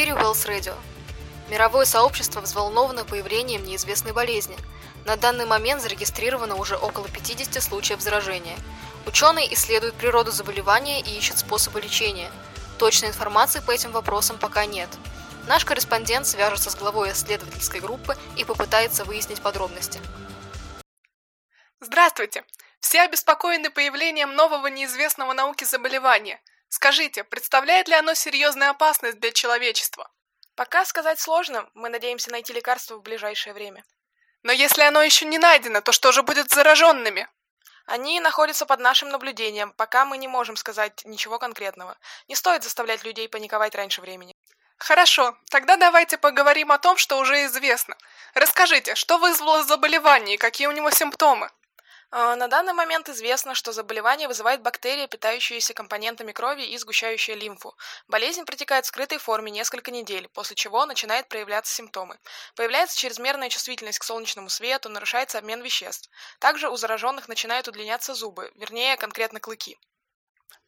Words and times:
эфире 0.00 0.12
Wells 0.12 0.48
Radio. 0.48 0.74
Мировое 1.50 1.84
сообщество 1.84 2.40
взволновано 2.40 3.04
появлением 3.04 3.64
неизвестной 3.64 4.14
болезни. 4.14 4.56
На 5.04 5.16
данный 5.16 5.44
момент 5.44 5.82
зарегистрировано 5.82 6.54
уже 6.54 6.78
около 6.78 7.06
50 7.06 7.62
случаев 7.62 8.00
заражения. 8.00 8.56
Ученые 9.04 9.52
исследуют 9.52 9.94
природу 9.96 10.30
заболевания 10.30 11.02
и 11.02 11.18
ищут 11.18 11.36
способы 11.36 11.82
лечения. 11.82 12.30
Точной 12.78 13.08
информации 13.08 13.60
по 13.60 13.72
этим 13.72 13.92
вопросам 13.92 14.38
пока 14.38 14.64
нет. 14.64 14.88
Наш 15.46 15.66
корреспондент 15.66 16.26
свяжется 16.26 16.70
с 16.70 16.76
главой 16.76 17.12
исследовательской 17.12 17.80
группы 17.80 18.16
и 18.38 18.44
попытается 18.44 19.04
выяснить 19.04 19.42
подробности. 19.42 20.00
Здравствуйте! 21.80 22.44
Все 22.80 23.02
обеспокоены 23.02 23.68
появлением 23.68 24.34
нового 24.34 24.68
неизвестного 24.68 25.34
науке 25.34 25.66
заболевания. 25.66 26.40
Скажите, 26.70 27.24
представляет 27.24 27.88
ли 27.88 27.94
оно 27.94 28.14
серьезную 28.14 28.70
опасность 28.70 29.18
для 29.18 29.32
человечества? 29.32 30.08
Пока 30.54 30.84
сказать 30.84 31.18
сложно, 31.18 31.68
мы 31.74 31.88
надеемся 31.88 32.30
найти 32.30 32.52
лекарство 32.52 32.94
в 32.94 33.02
ближайшее 33.02 33.54
время. 33.54 33.84
Но 34.44 34.52
если 34.52 34.82
оно 34.82 35.02
еще 35.02 35.26
не 35.26 35.38
найдено, 35.38 35.80
то 35.80 35.90
что 35.90 36.12
же 36.12 36.22
будет 36.22 36.48
с 36.48 36.54
зараженными? 36.54 37.28
Они 37.86 38.20
находятся 38.20 38.66
под 38.66 38.78
нашим 38.78 39.08
наблюдением, 39.08 39.72
пока 39.72 40.04
мы 40.04 40.16
не 40.16 40.28
можем 40.28 40.54
сказать 40.54 41.02
ничего 41.04 41.40
конкретного. 41.40 41.98
Не 42.28 42.36
стоит 42.36 42.62
заставлять 42.62 43.02
людей 43.02 43.28
паниковать 43.28 43.74
раньше 43.74 44.00
времени. 44.00 44.36
Хорошо, 44.78 45.36
тогда 45.50 45.76
давайте 45.76 46.18
поговорим 46.18 46.70
о 46.70 46.78
том, 46.78 46.96
что 46.96 47.18
уже 47.18 47.46
известно. 47.46 47.96
Расскажите, 48.32 48.94
что 48.94 49.18
вызвало 49.18 49.64
заболевание 49.64 50.36
и 50.36 50.38
какие 50.38 50.68
у 50.68 50.72
него 50.72 50.92
симптомы? 50.92 51.50
А, 52.12 52.34
на 52.34 52.48
данный 52.48 52.72
момент 52.72 53.08
известно, 53.08 53.54
что 53.54 53.70
заболевание 53.70 54.26
вызывает 54.26 54.62
бактерия, 54.62 55.06
питающаяся 55.06 55.74
компонентами 55.74 56.32
крови 56.32 56.62
и 56.62 56.76
сгущающая 56.76 57.36
лимфу. 57.36 57.76
Болезнь 58.08 58.44
протекает 58.44 58.84
в 58.84 58.88
скрытой 58.88 59.18
форме 59.18 59.52
несколько 59.52 59.92
недель, 59.92 60.28
после 60.34 60.56
чего 60.56 60.86
начинают 60.86 61.28
проявляться 61.28 61.72
симптомы. 61.72 62.18
Появляется 62.56 62.98
чрезмерная 62.98 63.48
чувствительность 63.48 64.00
к 64.00 64.04
солнечному 64.04 64.48
свету, 64.48 64.88
нарушается 64.88 65.38
обмен 65.38 65.62
веществ. 65.62 66.10
Также 66.40 66.68
у 66.68 66.76
зараженных 66.76 67.28
начинают 67.28 67.68
удлиняться 67.68 68.12
зубы, 68.14 68.50
вернее, 68.56 68.96
конкретно 68.96 69.38
клыки. 69.38 69.78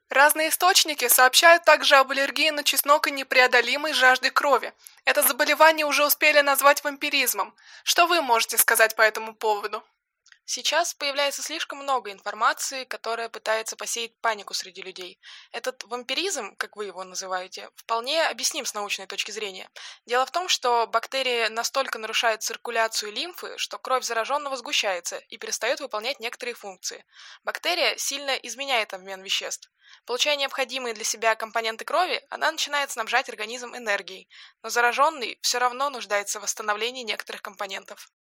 Разные 0.08 0.50
источники 0.50 1.08
сообщают 1.08 1.64
также 1.64 1.96
об 1.96 2.12
аллергии 2.12 2.50
на 2.50 2.62
чеснок 2.62 3.08
и 3.08 3.10
непреодолимой 3.10 3.94
жажде 3.94 4.30
крови. 4.30 4.72
Это 5.06 5.22
заболевание 5.22 5.86
уже 5.86 6.06
успели 6.06 6.40
назвать 6.40 6.84
вампиризмом. 6.84 7.52
Что 7.82 8.06
вы 8.06 8.20
можете 8.20 8.58
сказать 8.58 8.94
по 8.94 9.02
этому 9.02 9.34
поводу? 9.34 9.82
Сейчас 10.44 10.92
появляется 10.92 11.40
слишком 11.40 11.78
много 11.78 12.10
информации, 12.10 12.84
которая 12.84 13.28
пытается 13.28 13.76
посеять 13.76 14.18
панику 14.20 14.54
среди 14.54 14.82
людей. 14.82 15.20
Этот 15.52 15.84
вампиризм, 15.84 16.56
как 16.56 16.76
вы 16.76 16.86
его 16.86 17.04
называете, 17.04 17.70
вполне 17.76 18.26
объясним 18.26 18.64
с 18.64 18.74
научной 18.74 19.06
точки 19.06 19.30
зрения. 19.30 19.70
Дело 20.04 20.26
в 20.26 20.32
том, 20.32 20.48
что 20.48 20.86
бактерии 20.88 21.46
настолько 21.46 21.98
нарушают 21.98 22.42
циркуляцию 22.42 23.12
лимфы, 23.12 23.56
что 23.56 23.78
кровь 23.78 24.04
зараженного 24.04 24.56
сгущается 24.56 25.18
и 25.18 25.38
перестает 25.38 25.80
выполнять 25.80 26.18
некоторые 26.18 26.54
функции. 26.54 27.04
Бактерия 27.44 27.96
сильно 27.96 28.34
изменяет 28.36 28.94
обмен 28.94 29.22
веществ. 29.22 29.70
Получая 30.06 30.36
необходимые 30.36 30.94
для 30.94 31.04
себя 31.04 31.36
компоненты 31.36 31.84
крови, 31.84 32.20
она 32.30 32.50
начинает 32.50 32.90
снабжать 32.90 33.28
организм 33.28 33.77
энергией, 33.77 34.28
но 34.62 34.70
зараженный 34.70 35.38
все 35.40 35.58
равно 35.58 35.88
нуждается 35.90 36.40
в 36.40 36.42
восстановлении 36.42 37.04
некоторых 37.04 37.42
компонентов. 37.42 38.10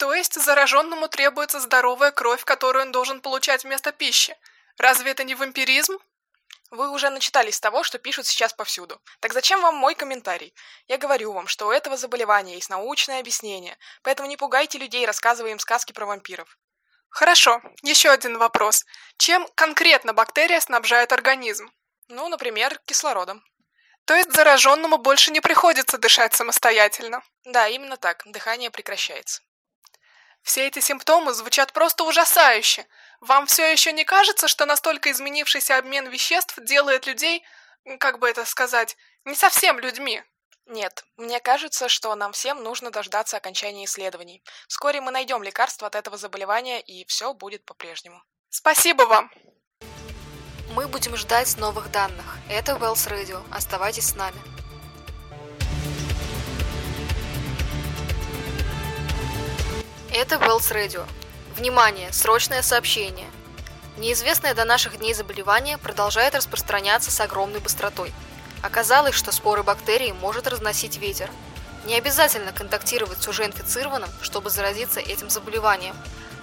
То 0.00 0.14
есть 0.14 0.40
зараженному 0.40 1.08
требуется 1.08 1.60
здоровая 1.60 2.10
кровь, 2.10 2.42
которую 2.46 2.86
он 2.86 2.90
должен 2.90 3.20
получать 3.20 3.64
вместо 3.64 3.92
пищи. 3.92 4.34
Разве 4.78 5.10
это 5.10 5.24
не 5.24 5.34
вампиризм? 5.34 5.98
Вы 6.70 6.88
уже 6.88 7.10
начитались 7.10 7.60
того, 7.60 7.82
что 7.82 7.98
пишут 7.98 8.26
сейчас 8.26 8.54
повсюду. 8.54 8.98
Так 9.20 9.34
зачем 9.34 9.60
вам 9.60 9.74
мой 9.74 9.94
комментарий? 9.94 10.54
Я 10.86 10.96
говорю 10.96 11.32
вам, 11.32 11.48
что 11.48 11.66
у 11.66 11.70
этого 11.70 11.98
заболевания 11.98 12.54
есть 12.54 12.70
научное 12.70 13.20
объяснение, 13.20 13.76
поэтому 14.02 14.26
не 14.26 14.38
пугайте 14.38 14.78
людей, 14.78 15.04
рассказывая 15.04 15.50
им 15.50 15.58
сказки 15.58 15.92
про 15.92 16.06
вампиров. 16.06 16.56
Хорошо, 17.10 17.60
еще 17.82 18.08
один 18.08 18.38
вопрос. 18.38 18.86
Чем 19.18 19.46
конкретно 19.54 20.14
бактерия 20.14 20.60
снабжает 20.60 21.12
организм? 21.12 21.70
Ну, 22.08 22.26
например, 22.30 22.80
кислородом. 22.86 23.44
То 24.06 24.14
есть 24.14 24.32
зараженному 24.32 24.96
больше 24.96 25.30
не 25.30 25.40
приходится 25.40 25.98
дышать 25.98 26.32
самостоятельно? 26.32 27.22
Да, 27.44 27.68
именно 27.68 27.98
так. 27.98 28.22
Дыхание 28.24 28.70
прекращается. 28.70 29.42
Все 30.42 30.66
эти 30.66 30.80
симптомы 30.80 31.32
звучат 31.34 31.72
просто 31.72 32.04
ужасающе. 32.04 32.86
Вам 33.20 33.46
все 33.46 33.70
еще 33.70 33.92
не 33.92 34.04
кажется, 34.04 34.48
что 34.48 34.66
настолько 34.66 35.10
изменившийся 35.10 35.76
обмен 35.76 36.08
веществ 36.08 36.58
делает 36.62 37.06
людей, 37.06 37.44
как 37.98 38.18
бы 38.18 38.28
это 38.28 38.44
сказать, 38.44 38.96
не 39.24 39.34
совсем 39.34 39.78
людьми? 39.78 40.22
Нет, 40.66 41.04
мне 41.16 41.40
кажется, 41.40 41.88
что 41.88 42.14
нам 42.14 42.32
всем 42.32 42.62
нужно 42.62 42.90
дождаться 42.90 43.36
окончания 43.36 43.84
исследований. 43.84 44.42
Вскоре 44.68 45.00
мы 45.00 45.10
найдем 45.10 45.42
лекарство 45.42 45.88
от 45.88 45.96
этого 45.96 46.16
заболевания, 46.16 46.80
и 46.80 47.04
все 47.06 47.34
будет 47.34 47.64
по-прежнему. 47.64 48.22
Спасибо 48.48 49.02
вам! 49.02 49.30
Мы 50.74 50.86
будем 50.86 51.16
ждать 51.16 51.56
новых 51.56 51.90
данных. 51.90 52.38
Это 52.48 52.72
Wells 52.72 53.10
Radio. 53.10 53.42
Оставайтесь 53.50 54.10
с 54.10 54.14
нами. 54.14 54.38
Это 60.12 60.34
Wells 60.36 60.72
Radio. 60.72 61.06
Внимание! 61.54 62.12
Срочное 62.12 62.62
сообщение! 62.62 63.30
Неизвестное 63.96 64.54
до 64.54 64.64
наших 64.64 64.98
дней 64.98 65.14
заболевание 65.14 65.78
продолжает 65.78 66.34
распространяться 66.34 67.12
с 67.12 67.20
огромной 67.20 67.60
быстротой. 67.60 68.12
Оказалось, 68.60 69.14
что 69.14 69.30
споры 69.30 69.62
бактерий 69.62 70.12
может 70.12 70.48
разносить 70.48 70.98
ветер. 70.98 71.30
Не 71.86 71.94
обязательно 71.94 72.50
контактировать 72.50 73.22
с 73.22 73.28
уже 73.28 73.44
инфицированным, 73.46 74.10
чтобы 74.20 74.50
заразиться 74.50 74.98
этим 74.98 75.30
заболеванием. 75.30 75.94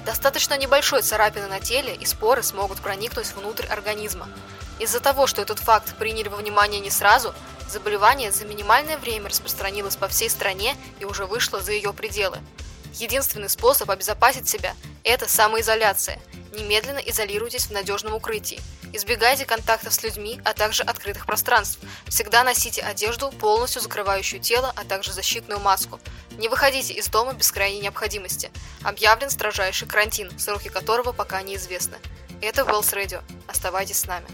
Достаточно 0.06 0.58
небольшой 0.58 1.02
царапины 1.02 1.48
на 1.48 1.60
теле, 1.60 1.94
и 1.94 2.06
споры 2.06 2.44
смогут 2.44 2.80
проникнуть 2.80 3.34
внутрь 3.36 3.66
организма. 3.66 4.30
Из-за 4.80 5.02
того, 5.02 5.28
что 5.28 5.42
этот 5.42 5.60
факт 5.60 5.94
приняли 5.98 6.30
во 6.30 6.38
внимание 6.38 6.80
не 6.80 6.90
сразу, 6.90 7.36
заболевание 7.70 8.32
за 8.32 8.46
минимальное 8.46 8.98
время 8.98 9.28
распространилось 9.28 9.98
по 9.98 10.08
всей 10.08 10.30
стране 10.30 10.78
и 11.02 11.06
уже 11.06 11.26
вышло 11.26 11.60
за 11.60 11.74
ее 11.74 11.92
пределы. 11.92 12.40
Единственный 13.00 13.50
способ 13.50 13.92
обезопасить 13.92 14.50
себя– 14.50 14.76
это 15.04 15.30
самоизоляция. 15.30 16.20
Немедленно 16.52 16.98
изолируйтесь 16.98 17.68
в 17.68 17.72
надежном 17.72 18.14
укрытии. 18.16 18.60
Избегайте 18.92 19.46
контактов 19.46 19.94
с 19.94 20.02
людьми, 20.02 20.42
а 20.44 20.54
также 20.56 20.82
открытых 20.82 21.28
пространств. 21.28 21.80
Всегда 22.08 22.44
носите 22.44 22.82
одежду, 22.82 23.32
полностью 23.32 23.82
закрывающую 23.84 24.42
тело, 24.42 24.74
а 24.76 24.84
также 24.84 25.14
защитную 25.14 25.60
маску. 25.60 26.00
Не 26.40 26.48
выходите 26.48 26.94
из 26.94 27.08
дома 27.08 27.34
без 27.34 27.52
крайней 27.52 27.82
необходимости. 27.82 28.50
Объявлен 28.82 29.30
строжайший 29.30 29.88
карантин, 29.88 30.32
сроки 30.40 30.70
которого 30.70 31.12
пока 31.12 31.44
неизвестны. 31.44 31.98
Это 32.42 32.64
Wells 32.64 32.96
Radio. 32.96 33.22
Оставайтесь 33.48 34.00
с 34.00 34.06
нами. 34.08 34.26